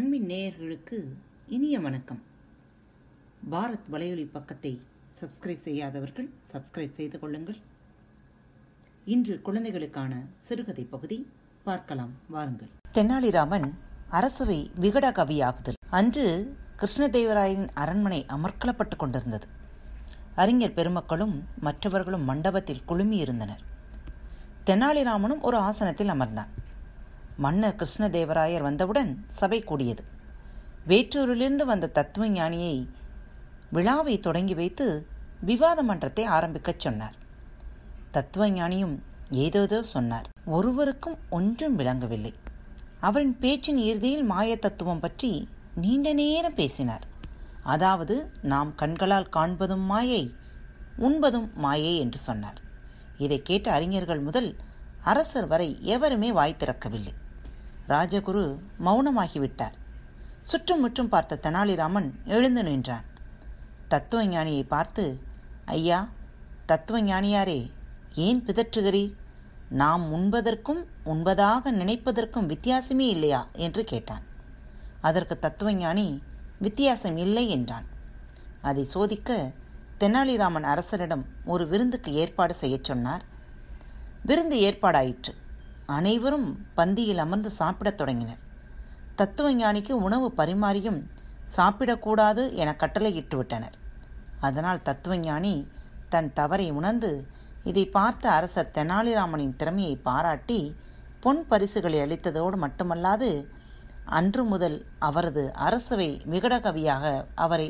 [0.00, 1.04] நேயர்களுக்கு
[1.48, 2.22] இனிய வணக்கம்.
[3.50, 4.80] பாரத் வலையொலி பக்கத்தை
[5.20, 7.56] சப்ஸ்கிரைப் செய்யாதவர்கள் சப்ஸ்கிரைப் செய்து கொள்ளுங்கள்.
[9.04, 11.30] இன்று குழந்தைகளுக்கான சிறுகதை பகுதி
[11.64, 12.68] பார்க்கலாம் வாருங்கள்.
[12.94, 13.70] தெனாலிராமன்
[14.08, 15.78] அரசவை விகட கவியாகுதல்.
[15.90, 19.46] அன்று கிருஷ்ணதேவராயரின் அரண்மனை அமர்க்கலப்பட்டு கொண்டிருந்தது.
[20.34, 23.62] அறிஞர் பெருமக்களும் மற்றவர்களும் மண்டபத்தில் குழுமியிருந்தனர்.
[24.66, 26.48] தெனாலிராமனும் ஒரு ஆசனத்தில் அமர்ந்தான்.
[27.44, 30.02] மன்னர் கிருஷ்ணதேவராயர் வந்தவுடன் சபை கூடியது.
[30.86, 32.76] வேற்றூரிலிருந்து வந்த தத்துவ ஞானியை
[33.70, 34.86] விழாவை தொடங்கி வைத்து
[35.40, 37.16] விவாத மன்றத்தை ஆரம்பிக்கச் சொன்னார்.
[38.10, 38.96] தத்துவ ஞானியும்
[39.44, 40.28] ஏதோதோ சொன்னார்.
[40.44, 42.32] ஒருவருக்கும் ஒன்றும் விளங்கவில்லை.
[43.00, 45.30] அவரின் பேச்சின் இறுதியில் மாய தத்துவம் பற்றி
[45.74, 47.04] நீண்ட நேரம் பேசினார்.
[47.74, 50.22] அதாவது நாம் கண்களால் காண்பதும் மாயை
[50.98, 52.58] உண்பதும் மாயை என்று சொன்னார்.
[53.18, 54.50] இதை கேட்ட அறிஞர்கள் முதல்
[55.02, 57.12] அரசர் வரை எவருமே வாய் திறக்கவில்லை.
[57.90, 58.44] ராஜகுரு
[58.84, 59.76] மௌனமாகிவிட்டார்.
[60.40, 63.04] சுற்றும் முற்றும் பார்த்த தெனாலிராமன் எழுந்து நின்றான்.
[63.88, 65.22] தத்துவ ஞானியை பார்த்து
[65.64, 66.08] ஐயா
[66.66, 67.70] தத்துவ ஞானியாரே
[68.14, 69.14] ஏன் பிதற்றுகிறீர்?
[69.68, 73.48] நாம் உண்பதற்கும் உண்பதாக நினைப்பதற்கும் வித்தியாசமே இல்லையா?
[73.52, 74.22] என்று கேட்டான்.
[75.00, 76.20] அதற்கு தத்துவஞானி
[76.58, 77.84] வித்தியாசம் இல்லை என்றான்.
[78.60, 79.50] அதை சோதிக்க
[80.00, 83.24] தெனாலிராமன் அரசரிடம் ஒரு விருந்துக்கு ஏற்பாடு செய்யச் சொன்னார்.
[84.22, 85.34] விருந்து ஏற்பாடாயிற்று.
[85.94, 88.42] அனைவரும் பந்தியில் அமர்ந்து சாப்பிடத் தொடங்கினர்.
[89.16, 91.00] தத்துவ ஞானிக்கு உணவு பரிமாறியும்
[91.56, 93.76] சாப்பிடக்கூடாது என கட்டளையிட்டு விட்டனர்
[94.40, 95.54] அதனால் தத்துவஞானி
[96.08, 97.10] தன் தவறை உணர்ந்து
[97.64, 100.60] இதை பார்த்த அரசர் தெனாலிராமனின் திறமையை பாராட்டி
[101.20, 103.30] பொன் பரிசுகளை அளித்ததோடு மட்டுமல்லாது
[104.18, 107.66] அன்று முதல் அவரது அரசவை விகடகவியாக அவரை